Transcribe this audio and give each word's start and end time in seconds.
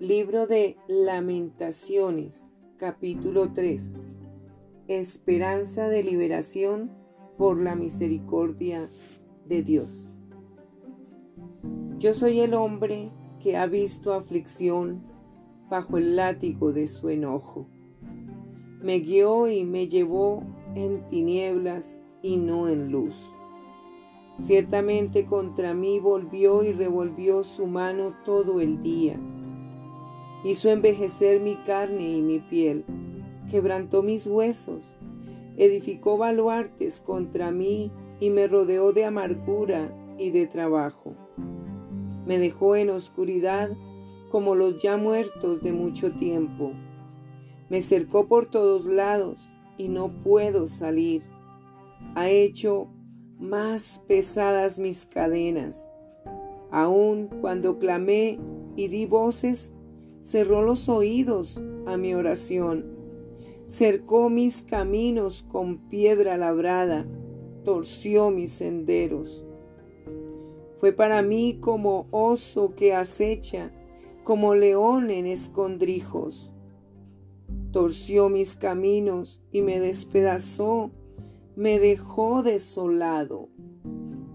Libro 0.00 0.46
de 0.46 0.76
Lamentaciones, 0.86 2.52
capítulo 2.76 3.52
3. 3.52 3.98
Esperanza 4.86 5.88
de 5.88 6.04
liberación 6.04 6.92
por 7.36 7.60
la 7.60 7.74
misericordia 7.74 8.88
de 9.44 9.64
Dios. 9.64 10.08
Yo 11.98 12.14
soy 12.14 12.38
el 12.38 12.54
hombre 12.54 13.10
que 13.42 13.56
ha 13.56 13.66
visto 13.66 14.12
aflicción 14.12 15.02
bajo 15.68 15.98
el 15.98 16.14
látigo 16.14 16.72
de 16.72 16.86
su 16.86 17.08
enojo. 17.08 17.66
Me 18.80 19.00
guió 19.00 19.48
y 19.48 19.64
me 19.64 19.88
llevó 19.88 20.44
en 20.76 21.08
tinieblas 21.08 22.04
y 22.22 22.36
no 22.36 22.68
en 22.68 22.92
luz. 22.92 23.34
Ciertamente 24.38 25.26
contra 25.26 25.74
mí 25.74 25.98
volvió 25.98 26.62
y 26.62 26.72
revolvió 26.72 27.42
su 27.42 27.66
mano 27.66 28.14
todo 28.24 28.60
el 28.60 28.78
día 28.78 29.18
Hizo 30.44 30.70
envejecer 30.70 31.40
mi 31.40 31.56
carne 31.56 32.12
y 32.12 32.22
mi 32.22 32.38
piel, 32.38 32.84
quebrantó 33.50 34.02
mis 34.02 34.26
huesos, 34.26 34.94
edificó 35.56 36.16
baluartes 36.16 37.00
contra 37.00 37.50
mí 37.50 37.90
y 38.20 38.30
me 38.30 38.46
rodeó 38.46 38.92
de 38.92 39.04
amargura 39.04 39.92
y 40.18 40.30
de 40.30 40.46
trabajo. 40.46 41.14
Me 42.26 42.38
dejó 42.38 42.76
en 42.76 42.90
oscuridad 42.90 43.70
como 44.30 44.54
los 44.54 44.82
ya 44.82 44.96
muertos 44.96 45.62
de 45.62 45.72
mucho 45.72 46.12
tiempo. 46.12 46.72
Me 47.68 47.80
cercó 47.80 48.26
por 48.26 48.46
todos 48.46 48.86
lados 48.86 49.52
y 49.76 49.88
no 49.88 50.22
puedo 50.22 50.66
salir. 50.66 51.22
Ha 52.14 52.28
hecho 52.28 52.88
más 53.38 54.04
pesadas 54.06 54.78
mis 54.78 55.06
cadenas. 55.06 55.92
Aun 56.70 57.28
cuando 57.40 57.78
clamé 57.78 58.38
y 58.76 58.88
di 58.88 59.06
voces, 59.06 59.74
cerró 60.20 60.62
los 60.62 60.88
oídos 60.88 61.60
a 61.86 61.96
mi 61.96 62.14
oración, 62.14 62.84
cercó 63.66 64.30
mis 64.30 64.62
caminos 64.62 65.42
con 65.42 65.78
piedra 65.88 66.36
labrada, 66.36 67.06
torció 67.64 68.30
mis 68.30 68.52
senderos. 68.52 69.44
Fue 70.78 70.92
para 70.92 71.22
mí 71.22 71.58
como 71.60 72.06
oso 72.10 72.74
que 72.74 72.94
acecha, 72.94 73.72
como 74.24 74.54
león 74.54 75.10
en 75.10 75.26
escondrijos. 75.26 76.52
Torció 77.72 78.28
mis 78.28 78.56
caminos 78.56 79.42
y 79.52 79.62
me 79.62 79.80
despedazó, 79.80 80.90
me 81.56 81.78
dejó 81.78 82.42
desolado. 82.42 83.48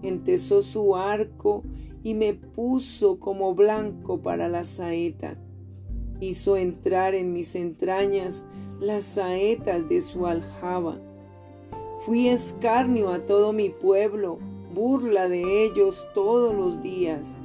Entesó 0.02 0.60
su 0.60 0.96
arco 0.96 1.62
y 2.02 2.14
me 2.14 2.34
puso 2.34 3.18
como 3.18 3.54
blanco 3.54 4.20
para 4.20 4.48
la 4.48 4.64
saeta 4.64 5.38
hizo 6.20 6.56
entrar 6.56 7.14
en 7.14 7.32
mis 7.32 7.54
entrañas 7.54 8.44
las 8.80 9.04
saetas 9.04 9.88
de 9.88 10.00
su 10.00 10.26
aljaba. 10.26 10.98
Fui 12.04 12.28
escarnio 12.28 13.10
a 13.10 13.24
todo 13.24 13.52
mi 13.52 13.70
pueblo, 13.70 14.38
burla 14.74 15.28
de 15.28 15.64
ellos 15.64 16.06
todos 16.14 16.54
los 16.54 16.82
días. 16.82 17.40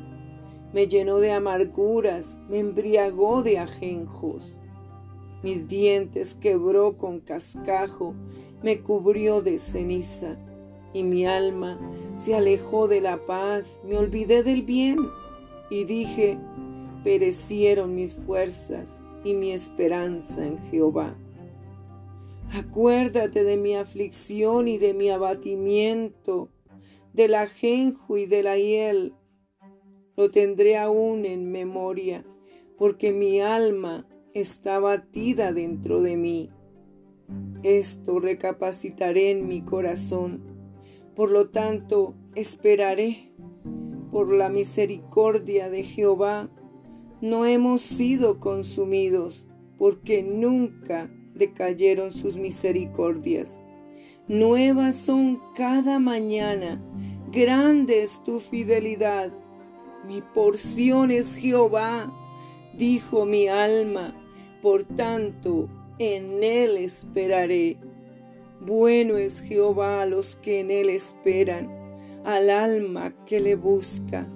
Me 0.73 0.88
llenó 0.88 1.17
de 1.17 1.31
amarguras, 1.31 2.39
me 2.50 2.59
embriagó 2.59 3.42
de 3.42 3.59
ajenjos. 3.59 4.58
Mis 5.42 5.67
dientes 5.67 6.36
quebró 6.36 6.98
con 6.98 7.22
cascajo, 7.22 8.14
me 8.61 8.81
cubrió 8.81 9.42
de 9.42 9.58
ceniza, 9.58 10.38
y 10.94 11.04
mi 11.04 11.26
alma 11.26 11.80
se 12.16 12.36
alejó 12.36 12.88
de 12.88 13.00
la 13.00 13.26
paz, 13.26 13.81
me 13.88 13.98
olvidé 13.98 14.44
del 14.44 14.64
bien, 14.64 15.00
y 15.70 15.86
dije, 15.86 16.38
perecieron 17.03 17.95
mis 17.95 18.14
fuerzas 18.14 19.05
y 19.23 19.33
mi 19.33 19.52
esperanza 19.52 20.45
en 20.45 20.59
Jehová. 20.69 21.15
Acuérdate 22.54 23.43
de 23.43 23.58
mi 23.58 23.76
aflicción 23.76 24.67
y 24.67 24.77
de 24.77 24.93
mi 24.93 25.09
abatimiento, 25.09 26.49
del 27.14 27.36
ajenjo 27.36 28.17
y 28.17 28.26
de 28.26 28.43
la 28.43 28.58
hiel. 28.58 29.14
Lo 30.17 30.32
tendré 30.32 30.77
aún 30.77 31.26
en 31.26 31.52
memoria, 31.52 32.26
porque 32.77 33.11
mi 33.11 33.39
alma 33.39 34.08
está 34.33 34.80
batida 34.80 35.54
dentro 35.54 36.02
de 36.02 36.17
mí. 36.17 36.49
Esto 37.61 38.20
recapacitaré 38.20 39.32
en 39.32 39.48
mi 39.48 39.61
corazón. 39.61 40.42
Por 41.15 41.32
lo 41.32 41.49
tanto, 41.49 42.15
esperaré 42.36 43.32
por 44.09 44.33
la 44.33 44.49
misericordia 44.49 45.70
de 45.70 45.83
Jehová 45.83 46.49
no 47.22 47.46
hemos 47.46 47.82
sido 47.82 48.40
consumidos, 48.40 49.48
porque 49.78 50.24
nunca 50.24 51.10
decayeron 51.34 52.12
sus 52.12 52.36
misericordias. 52.36 53.64
Nuevas 54.28 54.96
son 54.96 55.42
cada 55.56 56.00
mañana, 56.00 56.82
grande 57.32 58.02
es 58.02 58.24
tu 58.24 58.40
fidelidad. 58.40 59.32
Mi 60.08 60.22
porción 60.22 61.12
es 61.12 61.36
Jehová, 61.36 62.14
dijo 62.78 63.26
mi 63.26 63.48
alma, 63.48 64.16
por 64.62 64.84
tanto 64.84 65.68
en 65.98 66.44
él 66.44 66.78
esperaré. 66.78 67.78
Bueno 68.62 69.18
es 69.18 69.42
Jehová 69.42 70.02
a 70.02 70.06
los 70.06 70.36
que 70.36 70.60
en 70.60 70.72
él 70.72 70.90
esperan, 70.90 71.70
al 72.24 72.50
alma 72.50 73.14
que 73.26 73.40
le 73.40 73.56
busca. 73.56 74.28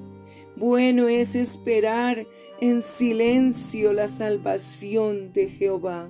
Bueno 0.66 1.10
es 1.10 1.36
esperar 1.36 2.26
en 2.62 2.82
silencio 2.82 3.92
la 3.92 4.08
salvación 4.08 5.34
de 5.34 5.50
Jehová. 5.50 6.10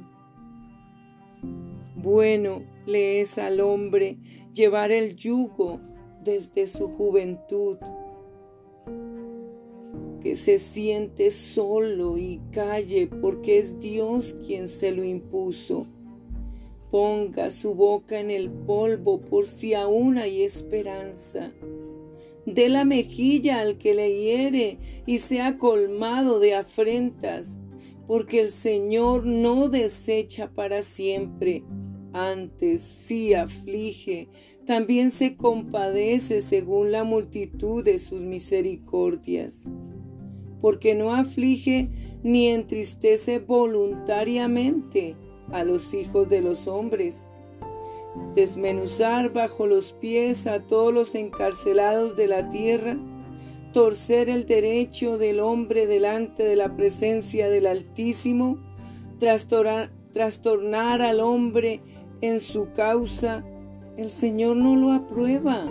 Bueno 1.96 2.62
le 2.86 3.22
es 3.22 3.40
al 3.40 3.62
hombre 3.62 4.20
llevar 4.54 4.92
el 4.92 5.16
yugo 5.16 5.80
desde 6.24 6.68
su 6.68 6.88
juventud, 6.88 7.78
que 10.22 10.36
se 10.36 10.60
siente 10.60 11.32
solo 11.32 12.20
y 12.20 12.40
calle 12.52 13.08
porque 13.08 13.58
es 13.58 13.80
Dios 13.80 14.36
quien 14.46 14.68
se 14.68 14.92
lo 14.92 15.04
impuso. 15.04 15.88
Ponga 16.92 17.50
su 17.50 17.74
boca 17.74 18.20
en 18.20 18.30
el 18.30 18.52
polvo 18.52 19.20
por 19.20 19.48
si 19.48 19.74
aún 19.74 20.20
hay 20.20 20.44
esperanza 20.44 21.52
dé 22.46 22.70
la 22.70 22.86
mejilla 22.86 23.60
al 23.60 23.78
que 23.78 23.94
le 23.94 24.22
hiere 24.22 24.78
y 25.06 25.20
sea 25.20 25.58
colmado 25.58 26.40
de 26.40 26.56
afrentas, 26.56 27.60
porque 28.08 28.42
el 28.42 28.52
Señor 28.52 29.26
no 29.26 29.70
desecha 29.70 30.52
para 30.52 30.82
siempre, 30.82 31.64
antes 32.14 32.82
sí 32.82 33.34
aflige, 33.34 34.30
también 34.66 35.10
se 35.10 35.36
compadece 35.36 36.42
según 36.42 36.92
la 36.92 37.04
multitud 37.04 37.84
de 37.84 37.98
sus 38.00 38.22
misericordias, 38.22 39.72
porque 40.62 40.96
no 40.96 41.14
aflige 41.14 41.90
ni 42.24 42.48
entristece 42.48 43.40
voluntariamente 43.40 45.16
a 45.52 45.64
los 45.64 45.94
hijos 45.94 46.30
de 46.30 46.42
los 46.42 46.68
hombres, 46.68 47.30
desmenuzar 48.34 49.34
bajo 49.34 49.68
los 49.68 49.94
pies 49.94 50.48
a 50.48 50.62
todos 50.62 50.94
los 50.94 51.16
encarcelados 51.16 52.16
de 52.16 52.28
la 52.28 52.50
tierra, 52.50 52.98
torcer 53.72 54.30
el 54.30 54.46
derecho 54.46 55.18
del 55.18 55.40
hombre 55.40 55.88
delante 55.88 56.44
de 56.44 56.56
la 56.56 56.76
presencia 56.76 57.50
del 57.50 57.66
Altísimo, 57.66 58.58
trastornar, 59.18 59.92
trastornar 60.12 61.02
al 61.02 61.20
hombre 61.20 61.82
en 62.22 62.40
su 62.40 62.72
causa, 62.72 63.44
el 63.98 64.10
Señor 64.10 64.56
no 64.56 64.76
lo 64.76 64.92
aprueba. 64.92 65.70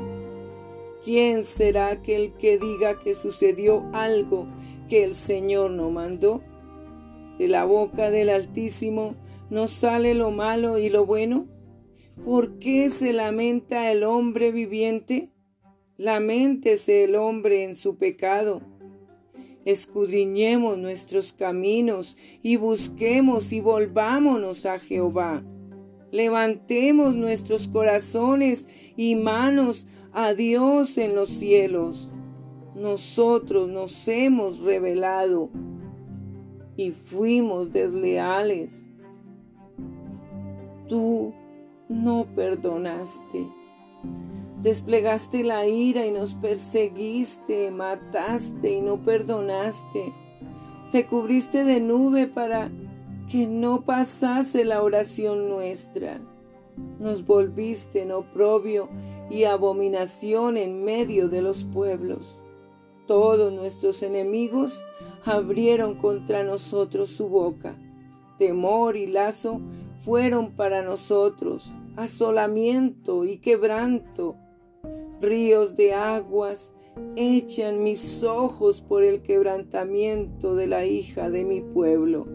¿Quién 1.03 1.42
será 1.42 1.88
aquel 1.88 2.34
que 2.34 2.59
diga 2.59 2.98
que 2.98 3.15
sucedió 3.15 3.88
algo 3.92 4.47
que 4.88 5.03
el 5.03 5.15
Señor 5.15 5.71
no 5.71 5.91
mandó? 5.91 6.42
De 7.38 7.48
la 7.48 7.65
boca 7.65 8.10
del 8.10 8.30
Altísimo 8.30 9.16
no 9.50 9.66
sale 9.66 10.15
lo 10.15 10.30
malo 10.30 10.78
y 10.78 10.88
lo 10.88 11.04
bueno. 11.04 11.47
¿Por 12.24 12.59
qué 12.59 12.88
se 12.88 13.12
lamenta 13.12 13.91
el 13.91 14.04
hombre 14.04 14.53
viviente? 14.53 15.30
Lamentese 15.97 17.04
el 17.04 17.16
hombre 17.16 17.64
en 17.64 17.74
su 17.74 17.97
pecado. 17.97 18.60
Escudriñemos 19.64 20.78
nuestros 20.78 21.32
caminos 21.32 22.16
y 22.42 22.56
busquemos 22.56 23.53
y 23.53 23.60
volvámonos 23.60 24.66
a 24.66 24.78
Jehová. 24.78 25.42
Levantemos 26.12 27.16
nuestros 27.16 27.66
corazones 27.66 28.68
y 28.97 29.16
manos 29.16 29.86
a 30.12 30.34
Dios 30.34 30.98
en 30.98 31.14
los 31.14 31.28
cielos. 31.28 32.12
Nosotros 32.76 33.68
nos 33.68 34.06
hemos 34.06 34.60
revelado 34.60 35.50
y 36.76 36.91
fuimos 36.91 37.72
desleales. 37.72 38.91
Tú 40.88 41.32
no 41.92 42.27
perdonaste. 42.34 43.47
Desplegaste 44.62 45.42
la 45.42 45.66
ira 45.66 46.06
y 46.06 46.12
nos 46.12 46.34
perseguiste, 46.34 47.71
mataste 47.71 48.72
y 48.72 48.80
no 48.80 49.03
perdonaste. 49.03 50.12
Te 50.91 51.06
cubriste 51.06 51.65
de 51.65 51.80
nube 51.80 52.27
para 52.27 52.71
que 53.30 53.47
no 53.47 53.83
pasase 53.83 54.65
la 54.65 54.83
oración 54.83 55.48
nuestra. 55.48 56.21
Nos 56.98 57.27
volviste 57.27 58.03
en 58.03 58.12
oprobio 58.12 58.88
y 59.30 59.45
abominación 59.45 60.56
en 60.56 60.84
medio 60.84 61.28
de 61.28 61.42
los 61.42 61.65
pueblos. 61.65 62.42
Todos 63.06 63.53
nuestros 63.53 64.03
enemigos 64.03 64.84
abrieron 65.24 65.97
contra 65.97 66.45
nosotros 66.45 67.10
su 67.10 67.28
boca. 67.28 67.77
Temor 68.38 68.97
y 68.97 69.06
lazo 69.06 69.60
fueron 70.04 70.53
para 70.53 70.83
nosotros, 70.83 71.72
asolamiento 71.97 73.24
y 73.24 73.39
quebranto. 73.39 74.36
Ríos 75.21 75.77
de 75.77 75.94
aguas 75.94 76.74
echan 77.16 77.83
mis 77.83 78.24
ojos 78.24 78.80
por 78.80 79.03
el 79.03 79.22
quebrantamiento 79.22 80.54
de 80.54 80.66
la 80.66 80.84
hija 80.84 81.30
de 81.30 81.44
mi 81.44 81.60
pueblo. 81.60 82.27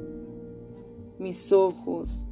Mis 1.20 1.52
ojos 1.52 2.24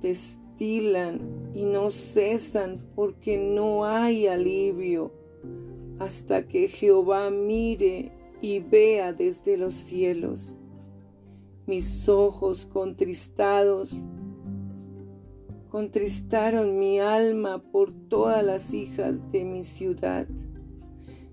destilan 0.00 1.52
y 1.54 1.64
no 1.64 1.90
cesan 1.90 2.84
porque 2.94 3.38
no 3.38 3.84
hay 3.84 4.26
alivio 4.26 5.12
hasta 5.98 6.46
que 6.46 6.68
Jehová 6.68 7.30
mire 7.30 8.12
y 8.40 8.60
vea 8.60 9.12
desde 9.12 9.56
los 9.56 9.74
cielos. 9.74 10.56
Mis 11.66 12.08
ojos 12.08 12.66
contristados 12.66 13.94
contristaron 15.68 16.78
mi 16.78 16.98
alma 16.98 17.62
por 17.62 17.92
todas 17.92 18.44
las 18.44 18.72
hijas 18.72 19.30
de 19.30 19.44
mi 19.44 19.62
ciudad. 19.62 20.26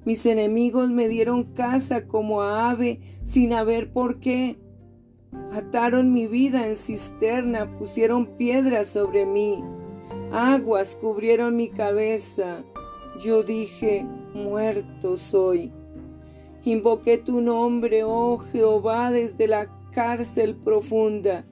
Mis 0.03 0.25
enemigos 0.25 0.89
me 0.89 1.07
dieron 1.07 1.43
casa 1.43 2.07
como 2.07 2.43
a 2.43 2.69
ave 2.69 2.99
sin 3.23 3.53
haber 3.53 3.91
por 3.91 4.19
qué. 4.19 4.57
Ataron 5.51 6.13
mi 6.13 6.27
vida 6.27 6.67
en 6.67 6.75
cisterna, 6.75 7.77
pusieron 7.77 8.37
piedras 8.37 8.87
sobre 8.87 9.25
mí, 9.25 9.63
aguas 10.31 10.95
cubrieron 10.95 11.55
mi 11.55 11.69
cabeza. 11.69 12.63
Yo 13.19 13.43
dije, 13.43 14.05
muerto 14.33 15.17
soy. 15.17 15.71
Invoqué 16.63 17.17
tu 17.17 17.41
nombre, 17.41 18.03
oh 18.03 18.37
Jehová, 18.37 19.11
desde 19.11 19.47
la 19.47 19.69
cárcel 19.91 20.55
profunda. 20.55 21.45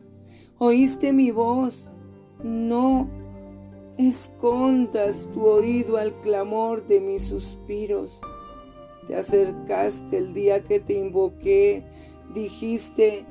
Oíste 0.57 1.13
mi 1.13 1.31
voz. 1.31 1.94
No 2.43 3.09
escondas 3.97 5.29
tu 5.33 5.45
oído 5.45 5.97
al 5.97 6.19
clamor 6.21 6.85
de 6.85 6.99
mis 6.99 7.23
suspiros. 7.23 8.21
Te 9.07 9.15
acercaste 9.15 10.17
el 10.17 10.33
día 10.33 10.63
que 10.63 10.79
te 10.79 10.93
invoqué, 10.93 11.83
dijiste, 12.33 13.25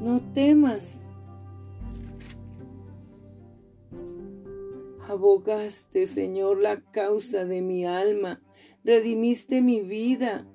no 0.00 0.20
temas. 0.32 1.04
Abogaste, 5.08 6.06
Señor, 6.06 6.60
la 6.60 6.80
causa 6.90 7.44
de 7.44 7.62
mi 7.62 7.86
alma 7.86 8.40
redimiste 8.86 9.60
mi 9.60 9.82
vida. 9.82 10.46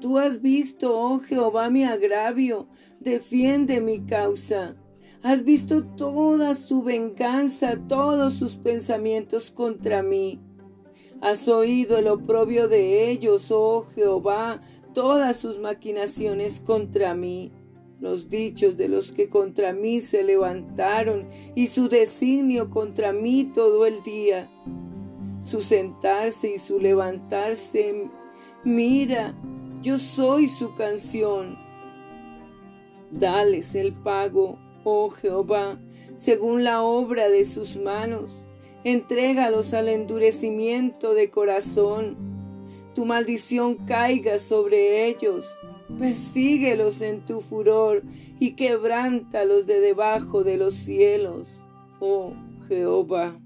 Tú 0.00 0.18
has 0.18 0.40
visto, 0.40 0.98
oh 0.98 1.18
Jehová, 1.18 1.70
mi 1.70 1.84
agravio, 1.84 2.68
defiende 3.00 3.80
mi 3.80 4.00
causa. 4.00 4.76
Has 5.24 5.42
visto 5.42 5.82
toda 5.82 6.54
su 6.54 6.82
venganza, 6.82 7.80
todos 7.88 8.34
sus 8.34 8.56
pensamientos 8.56 9.50
contra 9.50 10.02
mí. 10.02 10.38
Has 11.20 11.48
oído 11.48 11.98
el 11.98 12.06
oprobio 12.06 12.68
de 12.68 13.10
ellos, 13.10 13.50
oh 13.50 13.86
Jehová, 13.94 14.60
todas 14.92 15.38
sus 15.38 15.58
maquinaciones 15.58 16.60
contra 16.60 17.14
mí, 17.14 17.50
los 17.98 18.28
dichos 18.28 18.76
de 18.76 18.88
los 18.88 19.10
que 19.10 19.28
contra 19.28 19.72
mí 19.72 20.00
se 20.00 20.22
levantaron 20.22 21.26
y 21.56 21.66
su 21.66 21.88
designio 21.88 22.70
contra 22.70 23.12
mí 23.12 23.50
todo 23.52 23.86
el 23.86 24.02
día 24.02 24.48
su 25.44 25.60
sentarse 25.60 26.54
y 26.54 26.58
su 26.58 26.78
levantarse. 26.78 28.08
Mira, 28.64 29.34
yo 29.82 29.98
soy 29.98 30.48
su 30.48 30.74
canción. 30.74 31.58
Dales 33.10 33.74
el 33.74 33.92
pago, 33.92 34.58
oh 34.84 35.10
Jehová, 35.10 35.78
según 36.16 36.64
la 36.64 36.82
obra 36.82 37.28
de 37.28 37.44
sus 37.44 37.76
manos. 37.76 38.32
Entrégalos 38.84 39.74
al 39.74 39.88
endurecimiento 39.88 41.14
de 41.14 41.30
corazón. 41.30 42.16
Tu 42.94 43.04
maldición 43.04 43.76
caiga 43.86 44.38
sobre 44.38 45.08
ellos. 45.08 45.48
Persíguelos 45.98 47.02
en 47.02 47.24
tu 47.24 47.40
furor 47.40 48.02
y 48.38 48.52
quebrántalos 48.52 49.66
de 49.66 49.80
debajo 49.80 50.44
de 50.44 50.56
los 50.56 50.74
cielos, 50.74 51.48
oh 52.00 52.32
Jehová. 52.68 53.38